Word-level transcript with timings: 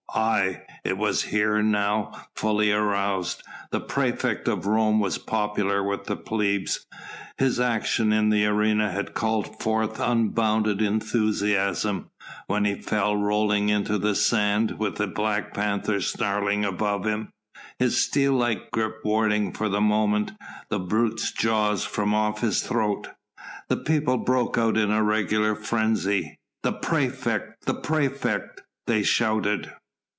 Aye! 0.13 0.63
it 0.83 0.97
was 0.97 1.21
here 1.23 1.61
now 1.63 2.11
fully 2.35 2.69
aroused. 2.69 3.41
The 3.69 3.79
praefect 3.79 4.49
of 4.49 4.65
Rome 4.65 4.99
was 4.99 5.17
popular 5.17 5.81
with 5.85 6.03
the 6.03 6.17
plebs. 6.17 6.85
His 7.37 7.61
action 7.61 8.11
in 8.11 8.27
the 8.29 8.45
arena 8.45 8.91
had 8.91 9.13
called 9.13 9.61
forth 9.61 10.01
unbounded 10.01 10.81
enthusiasm. 10.81 12.09
When 12.47 12.65
he 12.65 12.75
fell 12.75 13.15
rolling 13.15 13.69
into 13.69 13.97
the 13.97 14.13
sand, 14.13 14.77
with 14.79 14.97
the 14.97 15.07
black 15.07 15.53
panther 15.53 16.01
snarling 16.01 16.65
above 16.65 17.05
him, 17.05 17.31
his 17.79 17.97
steel 17.97 18.33
like 18.33 18.69
grip 18.69 18.97
warding 19.05 19.53
for 19.53 19.69
the 19.69 19.79
moment 19.81 20.33
the 20.67 20.79
brute's 20.79 21.31
jaws 21.31 21.85
from 21.85 22.13
off 22.13 22.41
his 22.41 22.61
throat, 22.61 23.07
the 23.69 23.77
people 23.77 24.17
broke 24.17 24.57
out 24.57 24.75
into 24.75 25.01
regular 25.01 25.55
frenzy. 25.55 26.37
"The 26.63 26.73
praefect! 26.73 27.65
the 27.65 27.75
praefect!" 27.75 28.63
they 28.87 29.03
shouted. 29.03 29.71